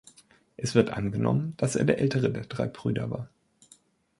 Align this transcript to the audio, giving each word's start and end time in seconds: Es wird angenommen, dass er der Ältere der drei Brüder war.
Es 0.57 0.73
wird 0.73 0.89
angenommen, 0.89 1.53
dass 1.57 1.75
er 1.75 1.85
der 1.85 1.99
Ältere 1.99 2.31
der 2.31 2.45
drei 2.47 2.65
Brüder 2.67 3.11
war. 3.11 3.29